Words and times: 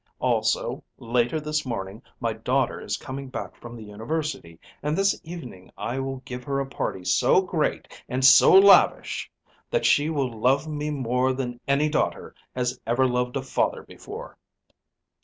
Also, 0.17 0.83
later 0.97 1.39
this 1.39 1.63
morning 1.63 2.01
my 2.19 2.33
daughter 2.33 2.81
is 2.81 2.97
coming 2.97 3.29
back 3.29 3.55
from 3.55 3.75
the 3.75 3.83
university, 3.83 4.59
and 4.81 4.97
this 4.97 5.21
evening 5.23 5.69
I 5.77 5.99
will 5.99 6.23
give 6.25 6.43
her 6.45 6.59
a 6.59 6.65
party 6.65 7.05
so 7.05 7.39
great 7.39 7.87
and 8.09 8.25
so 8.25 8.51
lavish 8.51 9.29
that 9.69 9.85
she 9.85 10.09
will 10.09 10.31
love 10.33 10.67
me 10.67 10.89
more 10.89 11.33
than 11.33 11.59
any 11.67 11.87
daughter 11.87 12.33
has 12.55 12.79
ever 12.87 13.05
loved 13.05 13.37
a 13.37 13.43
father 13.43 13.83
before." 13.83 14.39